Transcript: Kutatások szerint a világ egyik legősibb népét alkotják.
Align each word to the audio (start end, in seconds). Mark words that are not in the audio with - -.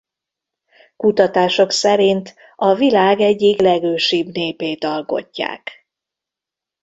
Kutatások 0.95 1.71
szerint 1.71 2.35
a 2.55 2.73
világ 2.75 3.19
egyik 3.19 3.59
legősibb 3.61 4.25
népét 4.27 4.83
alkotják. 4.83 5.85